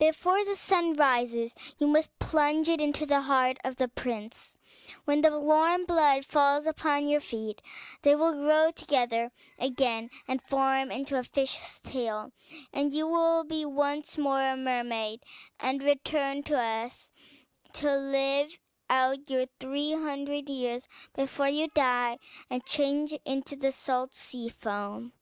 [0.00, 4.58] Before the sun rises you must plunge it into the heart of the prince;
[5.04, 7.62] when the warm blood falls upon your feet
[8.02, 9.30] they will grow together
[9.60, 12.32] again, and form into a fish's tail,
[12.72, 15.22] and you will be once more a mermaid,
[15.60, 17.12] and return to us
[17.74, 18.58] to live
[18.90, 22.18] out your three hundred years before you die
[22.50, 25.12] and change into the salt sea foam.